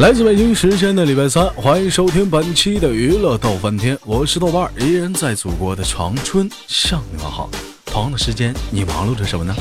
[0.00, 7.50] 来自北京时间的礼拜三，欢迎收听本期的娱乐逗翻天，我是豆瓣儿，依然在祖国的长春向你们好。
[7.84, 9.54] 同样的时间，你忙碌着什么呢？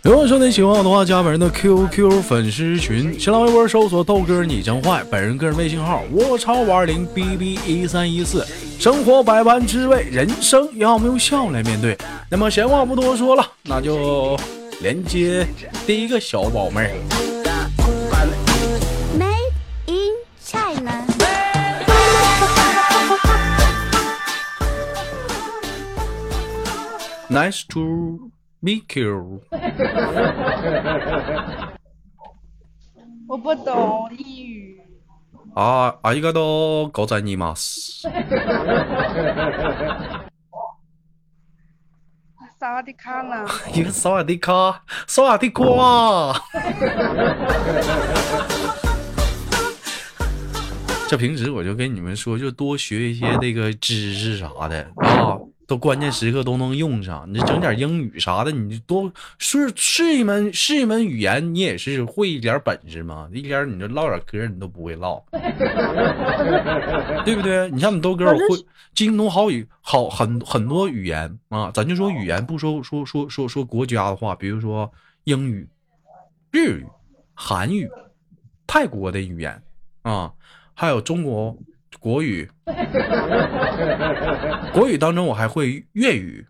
[0.00, 8.42] 如果说你喜欢我的话，加本人的 QQ 粉丝群，新浪微博搜索豆哥你真坏，本人个人微信号我超五二零 bb 一三一四。
[8.78, 11.94] 生活百般滋味，人生要么用笑来面对。
[12.30, 14.34] 那么闲话不多说了，那就
[14.80, 15.46] 连接
[15.86, 17.25] 第一个小宝妹儿。
[27.29, 28.31] Nice to
[28.61, 29.41] meet you。
[33.27, 34.81] 我不懂英语，
[35.55, 38.05] 啊，ありがとうございます。
[42.59, 43.47] 萨瓦迪卡呢？
[43.73, 45.63] 一个萨瓦迪卡，萨瓦迪卡。
[51.07, 57.26] 这平时我就跟你们说，就多学一些这个知识啥的啊， 都关键时刻都能用上。
[57.32, 63.28] 你整点英语啥的，你多是是一门是一门语言，你也是会一点本事嘛。
[63.32, 65.22] 一点你这唠点嗑，你都不会唠，
[67.24, 67.68] 对不对？
[67.70, 68.64] 你像你豆哥，我会
[68.94, 71.70] 精通好语好很很多语言啊。
[71.74, 74.90] 咱就说语言，不说说说说说国家的话，比如说
[75.24, 75.68] 英语、
[76.52, 76.86] 日语、
[77.34, 77.90] 韩语、
[78.66, 79.60] 泰国的语言
[80.02, 80.32] 啊，
[80.74, 81.56] 还有中国
[82.06, 82.48] 国语。
[84.72, 86.46] 国语当中，我还会粤语、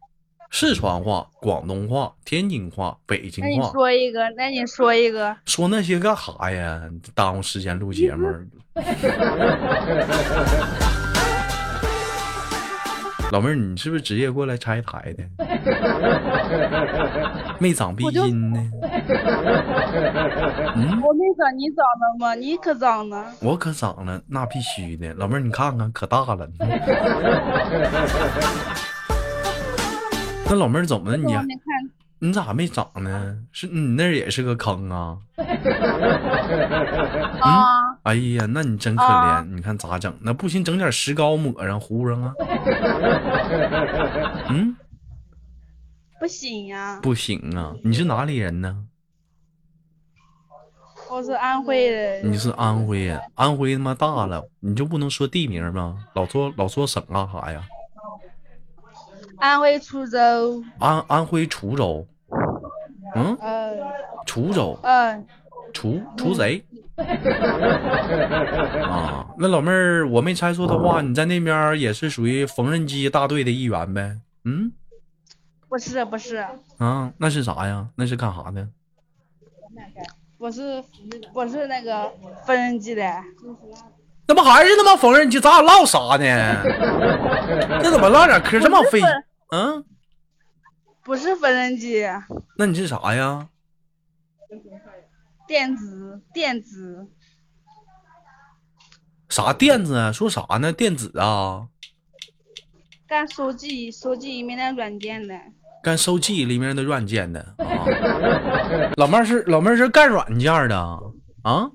[0.51, 3.71] 四川话、广东话、天津话、北京那你话。
[3.73, 6.83] 说一个，那你说一个，说那些干啥呀？
[7.15, 8.27] 耽误时间录节目。
[13.36, 15.22] 老妹儿，你是不是直接过来拆台的？
[17.60, 18.58] 没长鼻音呢？
[20.74, 22.34] 嗯，我没长你长了吗？
[22.34, 23.26] 你可长了？
[23.42, 25.12] 我可长了，那必须的。
[25.12, 26.48] 老妹儿，你看看，可大了。
[30.48, 31.16] 那老妹儿怎么了？
[31.18, 31.47] 你看，
[32.20, 33.36] 你咋没长呢？
[33.53, 35.18] 是你那儿也是个坑啊？
[37.42, 40.17] 啊，哎呀，那你真可怜，啊你看咋整？
[40.21, 42.33] 那不行，整点石膏抹上糊上啊？
[44.50, 44.77] 嗯，
[46.21, 47.75] 不行呀、不行啊！
[47.83, 48.84] 你是哪里人呢？
[51.11, 56.05] 我是安徽人，你是安徽人，安徽他妈大了，你就不能说地名吗？
[56.15, 57.62] 老说老说省干啥呀？
[59.39, 62.06] 安徽滁州，安安徽滁州，
[63.16, 63.78] 嗯，嗯
[64.27, 65.27] 滁州，嗯，
[65.72, 66.65] 滁滁贼
[68.82, 69.27] 啊！
[69.38, 74.19] 那老妹儿，我没猜错的话，你在那边也是属于缝纫机大队的一员呗？
[74.44, 74.72] 嗯。
[75.69, 76.37] 不是不是
[76.78, 77.88] 啊，那是啥呀？
[77.97, 78.66] 那是干啥的？
[80.38, 80.82] 我是
[81.34, 82.10] 我是那个
[82.47, 83.03] 缝纫机的，
[84.28, 85.38] 那不还是他妈缝纫机？
[85.41, 86.62] 咱俩唠啥呢？
[87.83, 89.00] 这怎么唠点嗑这么费？
[89.50, 89.84] 嗯，
[91.03, 92.06] 不是缝纫机，
[92.56, 93.48] 那你是啥呀？
[95.47, 97.09] 电子电子，
[99.29, 100.11] 啥电子啊？
[100.12, 100.73] 说啥呢？
[100.73, 101.69] 电子啊？
[103.07, 105.39] 干手机手机里面的软件的，
[105.83, 108.93] 干手机里面的软件的啊？
[108.97, 110.77] 老妹儿是老妹儿是干软件的
[111.43, 111.71] 啊？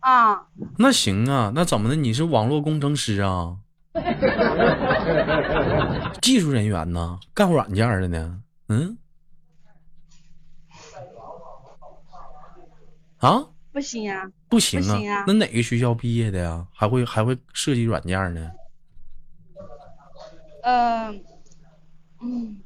[0.00, 0.46] 啊，
[0.78, 1.96] 那行啊，那怎么的？
[1.96, 3.58] 你是网络工程师啊？
[6.20, 7.18] 技术人员呢？
[7.34, 8.40] 干软件的呢？
[8.68, 8.98] 嗯？
[13.24, 13.48] 啊？
[13.72, 16.66] 不行呀、不行啊，不行啊那哪个学校毕业的呀？
[16.72, 18.50] 还会还会设计软件呢？
[20.62, 21.24] 嗯
[22.22, 22.56] 嗯，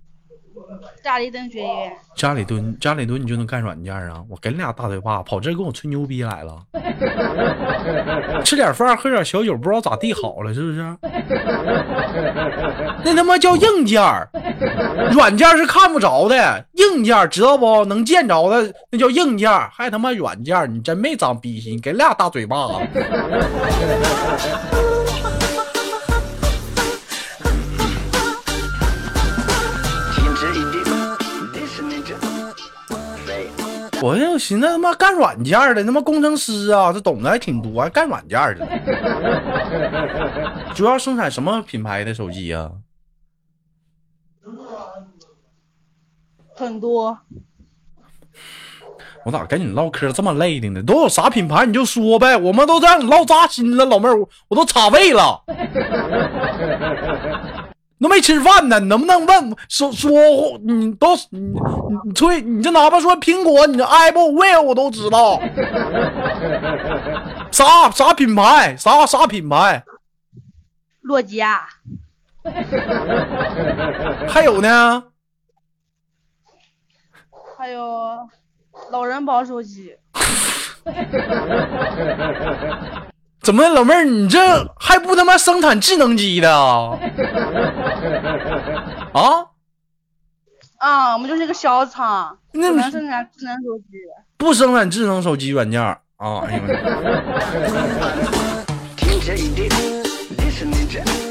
[1.02, 4.22] 家里蹲学院，家里蹲家里蹲你就能干软件啊？
[4.28, 6.58] 我给你俩大嘴巴，跑这跟我吹牛逼来了。
[8.44, 10.96] 吃点饭喝点小酒，不知道咋地好了，是不是？
[13.04, 14.28] 那他妈叫硬件儿，
[15.12, 17.84] 软件是看不着的，硬件知道不？
[17.86, 22.66] 能见着的那叫硬件，还他妈软件，你真没长逼心，给俩大嘴巴
[34.02, 38.66] 我就寻思他妈干软件的，他妈工程师啊，这懂得还挺多，还干软件的。
[40.74, 42.70] 主要生产什么品牌的手机呀、
[46.54, 47.18] 很多。
[49.24, 50.80] 我咋跟你唠嗑这么累的呢？
[50.82, 55.44] 都有啥品牌你就说呗，我们都让你唠扎心了，老妹儿，我我都插胃了。
[57.98, 59.56] 你都没吃饭呢，你能不能问？
[59.68, 60.10] 说说
[60.62, 61.60] 你都你你
[62.04, 65.40] 你吹，你这哪怕说苹果，你这 Apple Will 我都知道，
[67.50, 69.82] 啥啥品牌，啥啥品牌，
[71.02, 71.68] 诺基亚，
[74.28, 75.04] 还有呢，
[77.56, 78.28] 还有
[78.92, 79.96] 老人保手机，
[83.48, 84.38] 怎么老妹儿你这
[84.78, 86.98] 还不他妈生产智能机的啊？
[89.14, 89.46] 啊？
[90.76, 93.84] 啊，我们就是个小厂，那你不能生产智能手机。
[94.36, 95.96] 不生产智能手机软件啊？
[96.46, 96.62] 哎呦。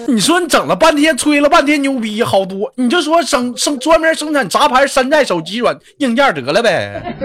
[0.08, 7.16] 你说你整了半天，吹了半天牛逼，好多，你就说生生专门生产杂牌山寨手机软硬件得了呗。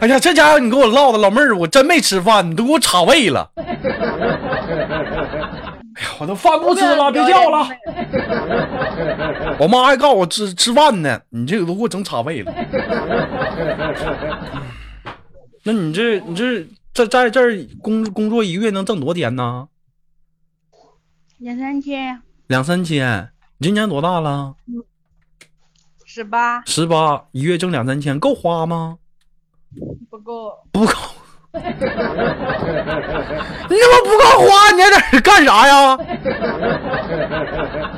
[0.00, 3.50] 哎呀，这家伙你给我唠的，老妹儿，我真没吃饭，你都给我岔胃了。
[5.96, 7.66] 哎呀，我都饭不吃了，别叫了。
[9.58, 12.52] 我妈还告诉我吃吃饭呢，你这个都给我整岔胃了。
[15.62, 19.68] 那你这你这在在这儿工工作一个月能挣多少钱呢？
[21.38, 23.30] 两三千，两三千。
[23.58, 24.54] 你今年多大了？
[26.04, 28.98] 十八十八，一月挣两三千，够花吗？
[30.16, 30.92] 不够，不够。
[31.56, 31.68] 你怎
[33.68, 35.98] 么不够花，你还在这儿干啥呀？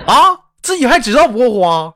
[0.06, 1.94] 啊，自己还知道不够花，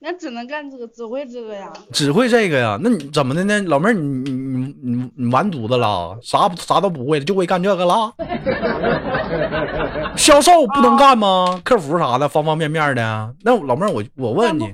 [0.00, 1.72] 那只能干这个，只会这个呀。
[1.92, 2.78] 只会这个呀？
[2.82, 3.92] 那你怎么的呢，老妹儿？
[3.92, 4.00] 你
[4.30, 6.18] 你你你你完犊子了？
[6.22, 8.12] 啥啥都不会，就会干这个了？
[10.16, 11.60] 销售不能干吗？
[11.64, 13.34] 客服啥的，方方面面的。
[13.42, 14.68] 那老妹儿，我我问你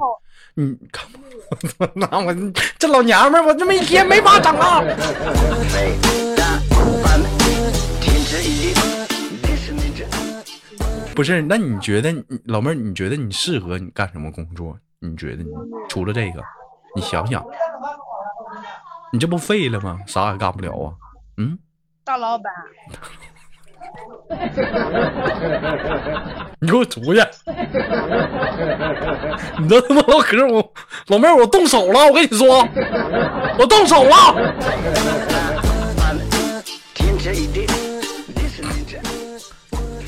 [0.58, 1.06] 你看
[1.79, 1.91] 我？
[1.94, 2.35] 那我
[2.79, 4.82] 这老娘们儿，我这么一天没法整了。
[11.14, 12.11] 不是，那你觉得
[12.47, 14.75] 老妹儿，你觉得你适合你干什么工作？
[14.99, 15.50] 你觉得你
[15.91, 16.43] 除了这个，
[16.94, 17.44] 你想想，
[19.12, 20.00] 你这不废了吗？
[20.06, 20.94] 啥也干不了啊？
[21.37, 21.59] 嗯，
[22.02, 22.50] 大老板，
[26.60, 27.20] 你给我出去！
[29.60, 30.72] 你这他妈唠嗑，我
[31.08, 32.66] 老妹儿，我动手了，我跟你说，
[33.58, 34.16] 我动手了。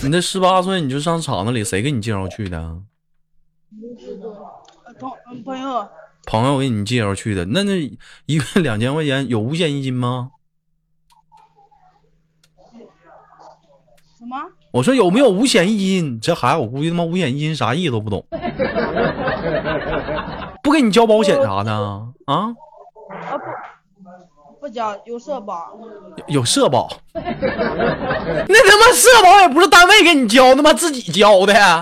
[0.00, 2.76] 你这十八岁你就上厂子里，谁给你介绍去的？
[5.44, 5.88] 朋友，
[6.25, 7.44] 朋友给你介绍去的？
[7.46, 7.79] 那那
[8.26, 10.31] 一个月两千块钱有五险一金吗？
[14.73, 16.21] 我说有没有五险一金？
[16.21, 18.23] 这孩子我估计他妈五险一金啥意思都不懂，
[20.63, 22.03] 不给你交保险啥的啊？
[22.27, 22.49] 啊
[23.31, 23.39] 不，
[24.61, 25.71] 不交，有社保，
[26.27, 31.55] 有社保， 那他妈社保也不是单位给你交，他妈自己交的。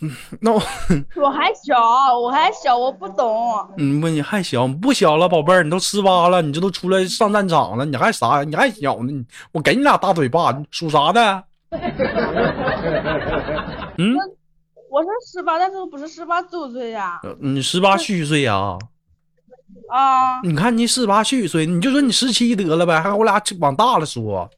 [0.40, 0.62] 那我，
[1.20, 3.54] 我还小，我还小，我不懂。
[3.76, 8.42] 嗯，不，你还小，不小了，宝贝儿，你都十八了，你这都出来上战场了，你还啥？
[8.44, 9.12] 你还小呢？
[9.12, 11.44] 你我给你俩大嘴巴，你属啥的？
[13.98, 14.16] 嗯，
[14.90, 17.20] 我是十八，但是我不是十八周岁呀。
[17.22, 18.78] 呃你十八虚岁呀？
[19.90, 24.48] 啊，你看你十八虚岁，你就说你十七得了呗，还我俩往大了说。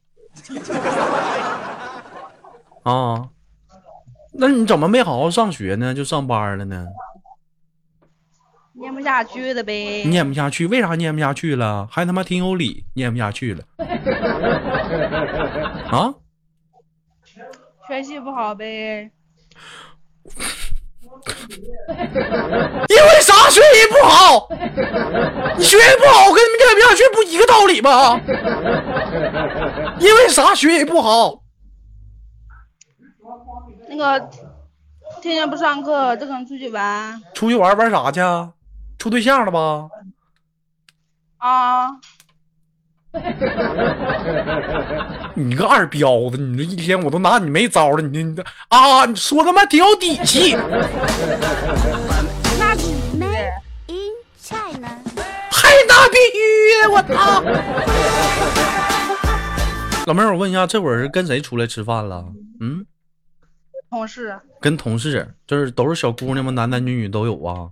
[2.83, 3.27] 啊，
[4.35, 5.93] 那你怎么没好好上学呢？
[5.93, 6.87] 就上班了呢？
[8.73, 10.03] 念不下去了呗。
[10.05, 11.87] 念不下去，为啥念不下去了？
[11.91, 13.63] 还他妈挺有理，念不下去了。
[15.91, 16.15] 啊？
[17.87, 19.11] 学习不好呗。
[22.89, 24.49] 因为啥学习不好？
[25.57, 28.19] 你学习不好，跟你们念不下去不一个道理吗？
[29.99, 31.42] 因为啥学习不好？
[33.89, 34.19] 那个
[35.21, 38.51] 天天不上课，这个人出去玩出去玩玩啥去啊？
[38.97, 39.89] 处对象了吧？
[41.37, 41.89] 啊，
[45.35, 50.55] 你个二彪子，你这一天我都拿你没招了，你你啊，你说他妈挺有底气，
[52.57, 53.27] 那必须的。
[53.87, 54.87] in China.
[55.51, 56.39] 还那必须
[56.81, 57.43] 的，我操！
[60.05, 62.23] 老妹儿，我问一下，这会儿是跟谁出来吃饭了？
[62.61, 62.85] 嗯，
[63.93, 66.51] 同事跟同事，就是都是小姑娘吗？
[66.51, 67.69] 男男女女都有啊？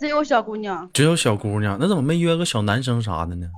[0.00, 3.50] 只有小姑娘，只有小姑娘，那怎么没约个小男生啥的呢？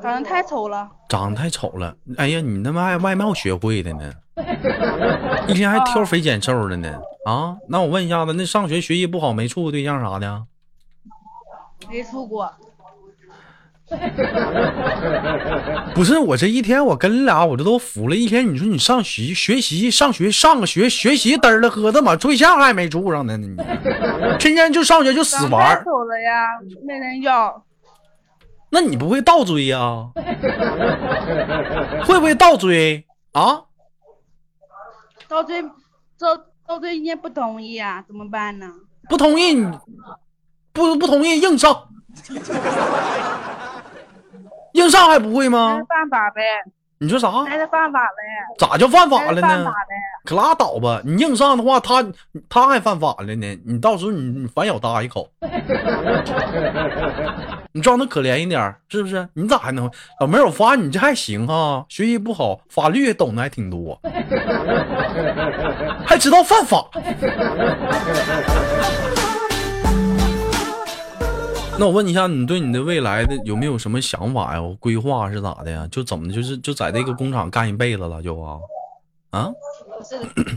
[0.00, 0.90] 长得太丑了。
[1.10, 4.10] 长得太丑了，哎呀，你他妈还外貌学会的呢，
[5.46, 7.58] 一天还挑肥拣瘦的呢啊！
[7.68, 10.46] 那我问一下子，那上学学习不好，没处过对象啥的？
[11.90, 12.50] 没处过，
[15.94, 18.52] 不是我这一天，我跟你俩我这都服了一天。
[18.52, 23.54] 你说你上学学习上学上个学学习嘚儿了喝的嘛，对象还没处上呢，你
[24.38, 26.46] 天天就上学就死玩儿，太丑了呀，
[26.86, 27.62] 没人要。
[28.70, 30.08] 那你不会倒追呀、
[32.06, 33.60] 会不会倒追啊？
[35.28, 35.62] 倒追，
[36.18, 38.66] 倒倒追人家不同意啊，怎么办呢？
[39.10, 39.70] 不同意你
[40.72, 41.88] 不不同意硬上，
[44.82, 45.80] 硬上还不会吗？
[45.88, 46.42] 犯法呗，
[46.98, 47.28] 你说啥？
[47.46, 48.16] 那是犯法呗，
[48.58, 49.70] 咋就犯法了呢犯法？
[49.70, 49.76] 嘞。
[50.24, 51.00] 可拉倒吧！
[51.04, 52.04] 你硬上的话，他
[52.48, 53.60] 他还犯法了呢。
[53.64, 55.28] 你到时候你你反咬他一口，
[57.72, 59.28] 你装的可怜一点，是不是？
[59.34, 60.44] 你咋还能老妹儿？
[60.46, 64.00] 我发现你这还行啊，学习不好，法律也懂得还挺多，
[66.06, 66.86] 还知道犯法。
[71.82, 74.62] 那我问你一下，你对你的未来的有没有什么想法呀？
[74.78, 75.84] 规划是咋的呀？
[75.90, 78.60] 就怎么的就是就在这个工厂干一辈子了就啊？
[79.30, 79.50] 啊？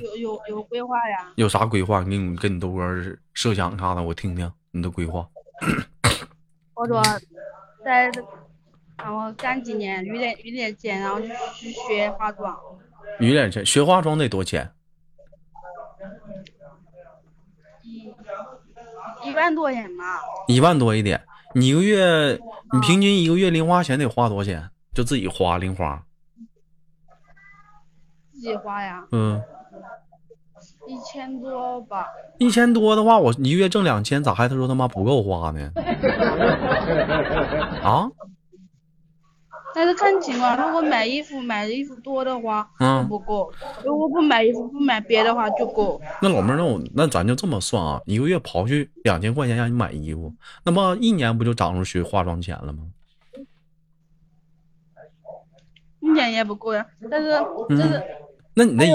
[0.03, 1.34] 有有有规划呀？
[1.34, 2.03] 有啥规划？
[2.03, 5.27] 给你跟你豆哥儿设想啥的，我听听你的规划。
[6.75, 7.01] 我说
[7.84, 8.12] 在
[8.96, 12.55] 然后干几年，余点余点钱，然后去去学化妆。
[13.20, 14.72] 余点钱学化妆得多钱？
[19.25, 21.22] 一万多钱吧，一万多一点。
[21.53, 22.39] 你一个月，
[22.74, 24.70] 你平均一个月零花钱得花多少钱？
[24.94, 26.03] 就自己花零花。
[28.32, 29.41] 自己花呀，嗯，
[30.88, 32.05] 一千多吧。
[32.38, 35.72] 一千多的话，我一个月挣两千，咋还他说他妈不够花呢？
[37.82, 38.10] 啊？
[39.75, 43.51] 但是看情况，如果买衣服买的衣服多的话，嗯就不够；
[43.84, 46.01] 如果不买衣服不买别的话就够。
[46.22, 52.84] 那老妹儿，那我那咱就这么算啊，一个月刨去两千块钱让你买衣服，那么一年不就涨出去化妆钱了吗？
[56.00, 56.86] 一年也不够呀。
[57.12, 57.32] 但是
[57.70, 58.01] 嗯就是
[58.53, 58.94] 那你那你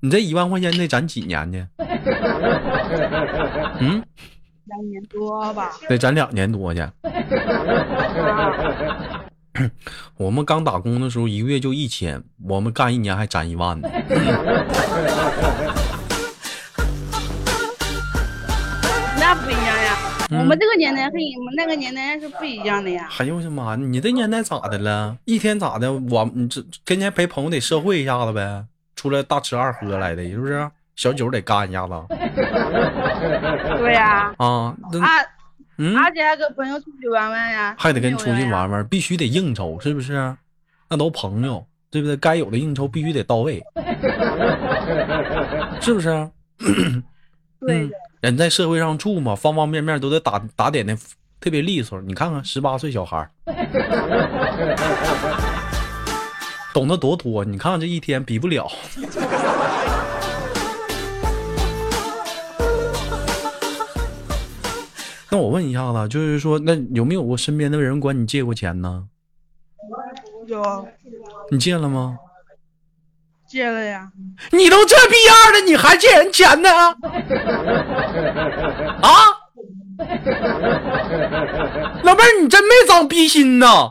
[0.00, 1.68] 你这一万块钱得攒几年呢？
[3.80, 4.00] 嗯，
[4.66, 5.72] 两年多吧。
[5.88, 6.80] 得攒两年多去。
[10.16, 13.88] 我们刚打工的时候，一个月就一千，我们干一年还攒一万呢。
[19.18, 19.96] 那不一样呀。
[20.30, 23.08] 嗯我们这个年代和你们那个年代是不一样的呀。
[23.18, 23.76] 哎呦我的妈！
[23.76, 25.16] 你这年代咋的了？
[25.26, 25.92] 一天咋的？
[25.92, 28.64] 我你这天天陪朋友得社会一下子呗，
[28.96, 30.68] 出来大吃二喝来的，是不是？
[30.96, 31.92] 小酒得干一下子
[33.78, 34.74] 对呀，啊！
[34.92, 35.08] 那啊，
[35.78, 38.26] 嗯，而且还跟朋友出去玩玩呀，还得跟出。
[38.34, 40.34] 去玩玩，必须得应酬，是不是？
[40.88, 42.16] 那都朋友，对不对？
[42.16, 43.62] 该有的应酬必须得到位，
[45.80, 46.30] 是不是？
[47.60, 47.90] 对嗯，
[48.20, 50.96] 人在社会上处嘛，方方面面都得打打点的
[51.40, 52.00] 特别利索。
[52.02, 53.28] 你看看十八岁小孩，
[56.72, 57.44] 懂得多多。
[57.44, 58.70] 你看看这一天比不了。
[65.34, 69.02] 那我问一下子，就是说，那有没有过身边的人管你借过钱呢？
[70.46, 70.86] 有
[71.50, 72.16] 你借了吗？
[73.48, 74.12] 借了呀，
[74.52, 76.70] 你都这逼样了，你还借人钱呢？
[79.02, 79.10] 啊？
[82.04, 83.88] 老妹儿，你真没长逼心呐！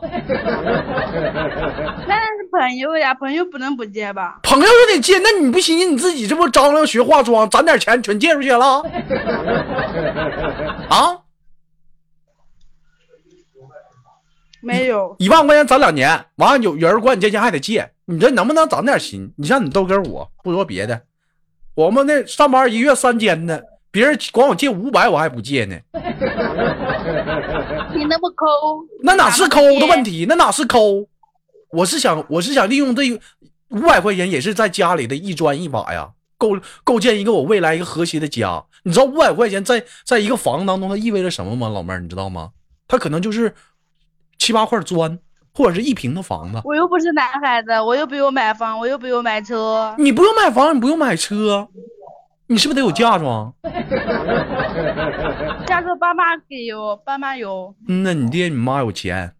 [2.08, 4.38] 那是朋友呀，朋友不能不借吧？
[4.42, 8.82] 朋友就得借，那你不寻思你自己这不张罗学化妆，攒点钱全借出去了？
[10.88, 11.18] 啊？
[14.64, 19.30] 没有，一万块钱攒两年，完了有有人管你借钱还得借，你这能不能长点心？
[19.36, 21.02] 你像你豆哥我，不说别的，
[21.74, 25.76] 我们那上班一月三千的，别人管我借五百，我还不借呢。
[27.94, 28.46] 你那么抠，
[29.02, 30.10] 那哪是抠的问题？
[30.10, 30.26] 题？
[30.28, 31.06] 那哪是抠？
[31.70, 33.02] 我是想，我是想利用这
[33.68, 38.64] 五百块钱，也是在家里的一砖一瓦呀，构构建一个我未来一个和谐的家。
[38.84, 41.68] 你知道五百块钱在在一个房子当中，它意味着什么吗？
[41.68, 42.50] 老妹儿，你知道吗？
[42.86, 43.54] 它可能就是
[44.44, 45.18] 七八块砖，
[45.54, 46.60] 或者是一平的房子。
[46.64, 51.66] 我又不是男孩子，我又不用买房，我又不用买车，你不用买房，你不用买车，
[52.48, 53.50] 你是不是得有嫁妆？
[55.66, 59.32] 嫁妆爸妈给有，爸妈有，嗯，那你爹你妈有钱，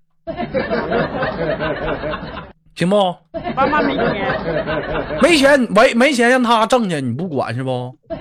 [2.75, 3.15] 行不？
[3.55, 4.41] 爸妈没钱。
[5.21, 7.95] 没钱没没钱让他挣去，你不管是不？
[8.09, 8.17] 对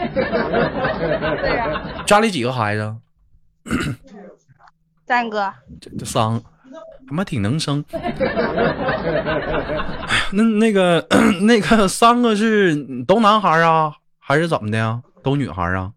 [1.55, 2.93] 呀，家里几个孩子？
[5.05, 6.41] 三哥，这这仨，
[7.07, 7.83] 他妈挺能生。
[7.91, 8.13] 哎呀，
[10.31, 11.05] 那那个
[11.41, 15.01] 那个三个是都男孩啊，还是怎么的呀？
[15.23, 15.91] 都女孩啊？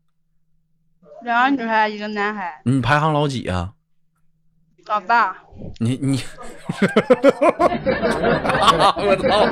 [1.22, 3.72] 两个女孩，一个男孩，你排行老几啊？
[4.86, 5.34] 老大，
[5.80, 6.22] 你你，
[9.02, 9.46] 我操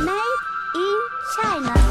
[0.00, 0.38] ！Made
[0.74, 0.96] in
[1.36, 1.83] China.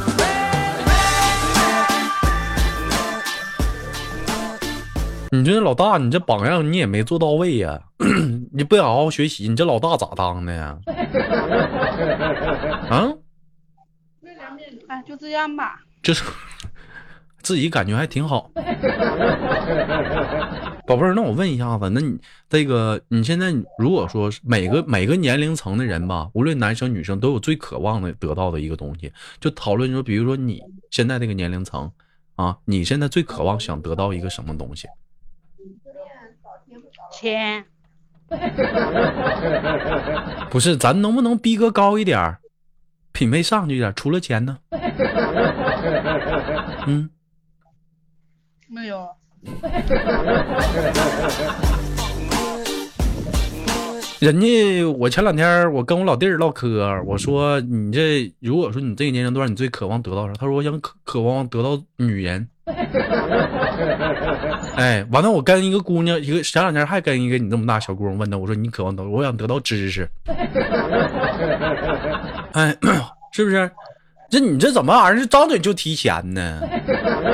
[5.33, 7.81] 你这老大，你这榜样你也没做到位呀、
[8.53, 10.77] 你不好好学习，你这老大咋当的呀？
[12.87, 13.09] 啊，
[14.87, 15.81] 哎，就这样吧。
[16.03, 16.23] 就是
[17.41, 18.51] 自己感觉还挺好。
[20.85, 22.15] 宝贝儿，那我问一下子，那你
[22.47, 30.61] 这个你现在如果说是每个每个年龄层的人吧，无论男生女生，都有最渴望的得到的一个东西，就讨论说，比如说你
[30.91, 31.91] 现在这个年龄层
[32.35, 34.87] 啊，你现在最渴望想得到一个什么东西？
[37.13, 37.63] 钱，
[40.49, 42.39] 不是，咱能不能逼格高一点儿，
[43.11, 43.93] 品味上去一点儿？
[43.93, 44.57] 除了钱呢？
[46.87, 47.07] 嗯，
[48.67, 49.07] 没有。
[54.19, 60.33] 人家我前两天我跟我老弟儿唠嗑，我说你这如果说你这个年龄段你最渴望得到啥？
[60.33, 62.47] 他说我想渴渴望得到女人。
[64.77, 70.09] 哎，完了，我跟一个姑娘，一个前两天还跟一个你这么大小姑娘问她，我说你渴望得，我想得到知识。
[72.53, 72.75] 哎，
[73.33, 73.69] 是不是？
[74.29, 75.25] 这你这怎么玩意儿？
[75.27, 76.59] 张嘴就提钱呢？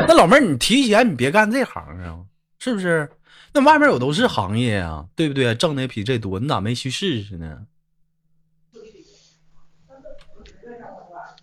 [0.07, 2.19] 那老妹儿，你提钱你别干这行啊，
[2.59, 3.09] 是不是？
[3.53, 5.55] 那外面有都是行业啊，对不对？
[5.55, 7.59] 挣的也比这多，你咋没去试试呢？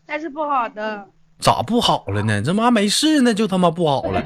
[0.07, 1.09] 那是不好的。
[1.39, 2.41] 咋不好了呢？
[2.43, 4.23] 这妈没事呢，就他妈不好了。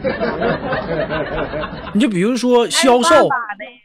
[1.92, 3.28] 你就比如说销售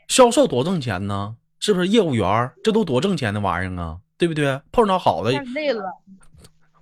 [0.07, 1.35] 销售多挣钱呢？
[1.59, 2.53] 是不是业务员儿？
[2.63, 4.59] 这都多挣钱的玩意儿啊，对不对？
[4.71, 5.83] 碰到好的，太累了。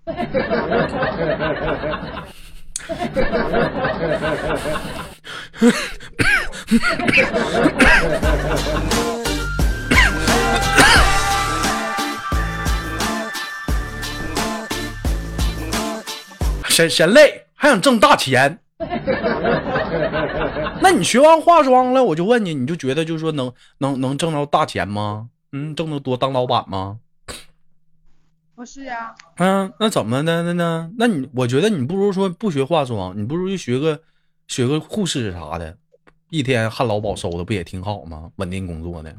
[16.74, 18.60] 嫌嫌累，还想挣大钱。
[20.82, 25.30] 那你学完化妆了，我就问你，你就觉得就是说能能能挣着大钱吗？
[25.52, 26.98] 嗯，挣得多当老板吗？
[28.56, 30.92] 不是呀，嗯，那怎么的那呢？
[30.98, 34.02] 那你我觉得你不如说不学化妆，你不如就学个
[34.48, 35.78] 学个护士啥的，
[36.30, 38.32] 一天旱涝保收的不也挺好吗？
[38.38, 39.16] 稳定工作的。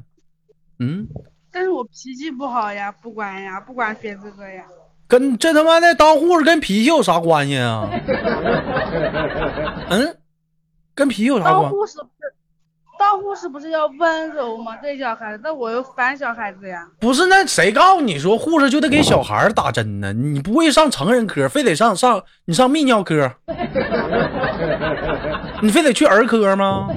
[0.81, 1.07] 嗯，
[1.53, 4.65] 但是我脾气不好呀，不管呀，不管学这个呀。
[5.15, 7.87] 跟这他妈的当护士跟脾气有啥关系啊？
[9.91, 10.17] 嗯，
[10.93, 11.71] 跟脾气有啥当关？
[11.71, 12.35] 护士不是，
[12.99, 14.75] 当护士不是要温柔吗？
[14.83, 16.85] 对小孩子，那我又烦小孩子呀。
[16.99, 20.13] 不是，那谁告诉你说护士就得给小孩打针呢？
[20.13, 23.31] 你不会上成人科，非得上上你上泌尿科，
[25.63, 26.89] 你非得去儿科吗？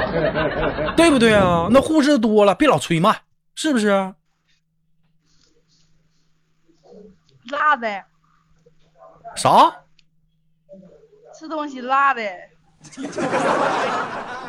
[0.96, 1.68] 对不对啊？
[1.70, 3.14] 那护士多了，别老催慢，
[3.54, 4.14] 是不是？
[7.48, 8.04] 辣的，
[9.36, 9.74] 啥？
[11.34, 12.22] 吃东西辣的。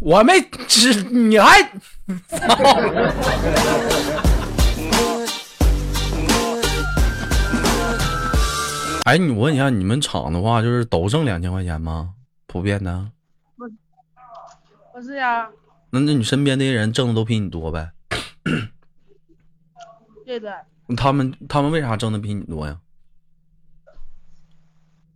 [0.00, 1.60] 我没吃，你还
[9.04, 12.14] 哎，你问一下，你们厂的话就是都挣两千块钱吗？
[12.46, 13.10] 普遍的？
[14.92, 15.48] 不是呀，
[15.90, 17.90] 那那你身边那些人挣的都比你多呗？
[20.24, 20.64] 对的，
[20.96, 22.78] 他们他们为啥挣的比你多呀？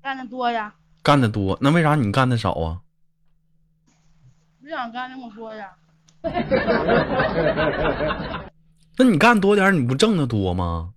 [0.03, 2.81] 干的多呀，干的多，那为啥你干的少啊？
[4.61, 5.73] 不想干那么多呀。
[8.97, 10.93] 那你干多点，你不挣的多吗？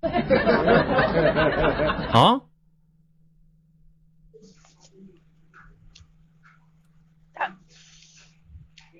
[2.13, 2.41] 啊？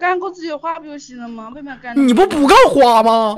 [0.02, 1.50] 干够自己花不就行了吗？
[1.54, 1.96] 为什么要干？
[1.96, 3.36] 你不不够花吗？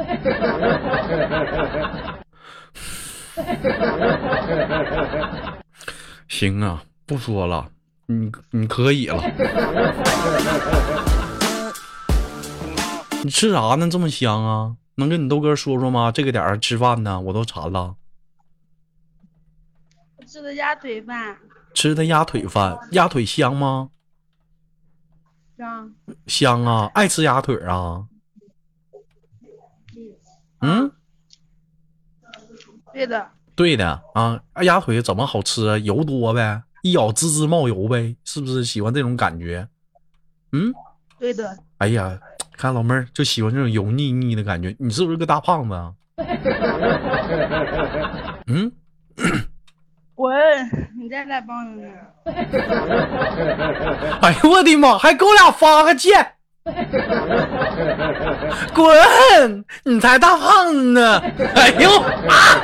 [6.30, 7.68] 行啊，不说了，
[8.06, 9.22] 你你可以了。
[13.24, 13.90] 你吃啥呢？
[13.90, 14.78] 这么香啊？
[14.96, 16.14] 能跟你豆哥说说吗？
[16.14, 17.96] 这个点儿吃饭呢，我都馋了。
[20.26, 21.38] 吃的鸭腿饭，
[21.74, 23.90] 吃的鸭腿饭，鸭腿香吗？
[25.58, 25.94] 香，
[26.28, 28.06] 香啊，爱吃鸭腿啊。
[30.62, 30.92] 嗯，
[32.94, 35.78] 对的，对的啊，鸭腿怎么好吃啊？
[35.78, 39.68] 油多呗，一咬滋滋冒油呗，是不是喜欢这种感觉？
[40.54, 40.74] 嗯，
[41.20, 42.20] 对的，哎呀，
[42.58, 45.94] 看老妹儿就喜欢这种油腻腻的感觉，你是不是个大胖子啊？
[48.48, 48.72] 嗯，
[49.16, 49.24] 不
[50.24, 50.34] 滚！
[50.98, 51.90] 你再来帮人呢？
[54.22, 56.36] 哎呦我的妈，还给我俩发个贱！
[58.74, 59.66] 滚！
[59.84, 61.20] 你才大胖子呢！
[61.56, 62.56] 哎呦啊！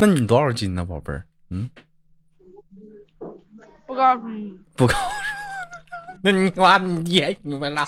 [0.00, 1.24] 那你多少斤呢，宝贝儿？
[1.50, 1.70] 嗯，
[3.86, 4.58] 不告诉你。
[4.74, 5.00] 不告诉。
[6.20, 7.86] 那你妈你爷你们俩，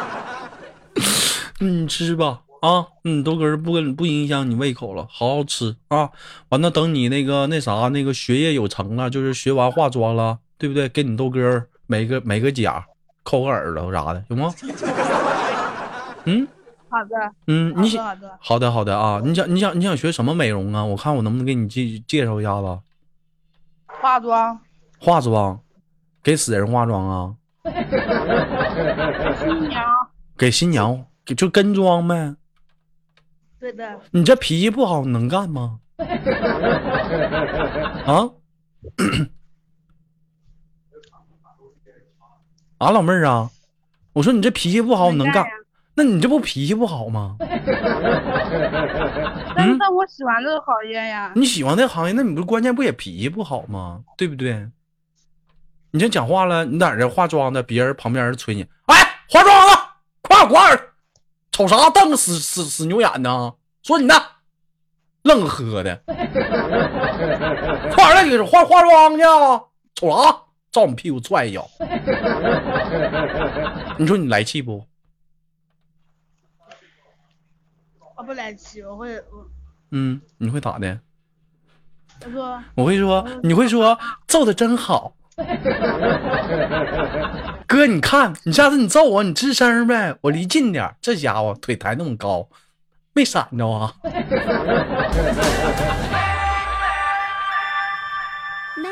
[1.58, 6.10] 你吃吧啊，嗯，豆哥儿不跟不影响你胃口了，好好吃啊。
[6.50, 10.88] 完了，等你那个那啥那个学业有成了，就是学完化妆了，对不对？
[10.88, 12.84] 给你豆哥儿美个美个甲，
[13.22, 14.54] 抠个耳朵啥的，行吗？
[16.24, 16.46] 嗯
[16.90, 18.70] 好的，嗯，你想的好的。
[18.70, 20.84] 好的好的啊，你想你想你想学什么美容啊？
[20.84, 22.78] 我看我能不能给你介介绍一下子。
[23.86, 24.60] 化妆，
[24.98, 25.58] 化妆，
[26.22, 27.34] 给死人化妆啊？
[29.38, 29.82] 新娘。
[30.36, 32.34] 给新娘给就跟妆呗。
[33.60, 35.78] 对的，你这脾气不好，你能干吗？
[38.06, 38.30] 啊？
[42.78, 43.50] 啊，老妹儿啊，
[44.14, 45.56] 我说你这脾气不好，你能干能干呀？
[45.96, 47.36] 那你这不脾气不好吗？
[49.54, 51.32] 但嗯是但我喜欢这个行业呀。
[51.36, 54.02] 你喜欢这个行业，那你不关键不也脾气不好吗？
[54.16, 54.66] 对不对？
[55.90, 58.96] 你这讲话了，你在这化妆的，别人旁边人催你，哎，
[59.28, 59.72] 化妆了，
[60.22, 60.89] 快点快点，
[61.68, 63.54] 瞅啥瞪死死死牛眼呢？
[63.82, 64.14] 说你呢，
[65.22, 66.14] 愣喝的，快
[68.24, 69.62] 点给化化妆去啊，
[69.94, 70.42] 瞅啥？
[70.70, 71.68] 照你屁股踹一脚。
[73.98, 74.86] 你说你来气不？
[78.16, 79.50] 我不来气，我会我
[79.90, 81.00] 嗯，你会咋的？
[82.24, 85.14] 我说我会说，你会说揍的真好。
[87.66, 90.96] 哥，你看，你下次你揍我，你吱声呗，我离近点儿。
[91.00, 92.48] 这家伙腿抬那么高，
[93.14, 93.94] 没闪着啊？
[98.76, 98.88] 没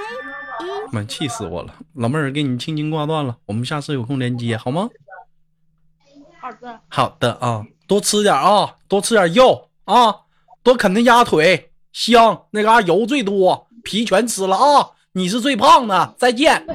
[0.92, 1.74] 妈，气死我了！
[1.94, 4.88] 老妹儿，给你轻轻挂断了，我们下次有空连接好吗？
[6.40, 10.14] 好的，好的啊，多吃点啊，多吃点肉啊，
[10.62, 14.90] 多啃那鸭腿，香，那嘎、油最多，皮全吃了啊。
[15.18, 16.64] 你是最胖的，再见。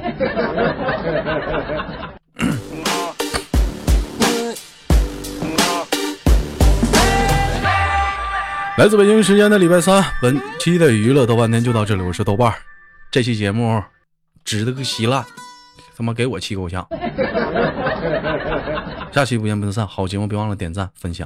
[8.78, 12.56] 来自北京时间的礼拜三，本期的娱乐豆瓣天就到这里，我是豆瓣儿。
[13.10, 13.82] 这期节目
[14.44, 15.24] 值得个稀烂，
[15.96, 16.86] 他妈给我气够呛。
[19.14, 21.26] 下期不见不散，好节目别忘了点赞分享。